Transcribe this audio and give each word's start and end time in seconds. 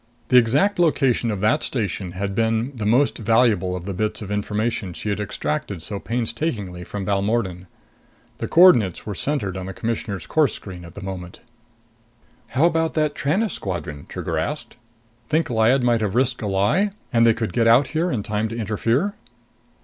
The 0.29 0.37
exact 0.37 0.79
location 0.79 1.29
of 1.29 1.41
that 1.41 1.61
station 1.61 2.13
had 2.13 2.33
been 2.33 2.75
the 2.75 2.87
most 2.87 3.19
valuable 3.19 3.75
of 3.75 3.85
the 3.85 3.93
bits 3.93 4.19
of 4.23 4.31
information 4.31 4.93
she 4.93 5.09
had 5.09 5.19
extracted 5.19 5.83
so 5.83 5.99
painstakingly 5.99 6.83
from 6.83 7.05
Balmordan. 7.05 7.67
The 8.39 8.47
coordinates 8.47 9.05
were 9.05 9.13
centered 9.13 9.55
on 9.55 9.67
the 9.67 9.73
Commissioner's 9.75 10.25
course 10.25 10.55
screen 10.55 10.85
at 10.85 10.95
the 10.95 11.03
moment. 11.03 11.41
"How 12.47 12.65
about 12.65 12.95
that 12.95 13.13
Tranest 13.13 13.53
squadron?" 13.53 14.07
Trigger 14.09 14.39
asked. 14.39 14.75
"Think 15.29 15.51
Lyad 15.51 15.83
might 15.83 16.01
have 16.01 16.15
risked 16.15 16.41
a 16.41 16.47
lie, 16.47 16.93
and 17.13 17.23
they 17.23 17.35
could 17.35 17.53
get 17.53 17.67
out 17.67 17.89
here 17.89 18.09
in 18.09 18.23
time 18.23 18.47
to 18.47 18.57
interfere?" 18.57 19.13